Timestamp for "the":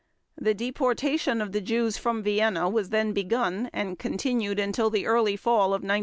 0.35-0.55, 1.51-1.61, 4.89-5.05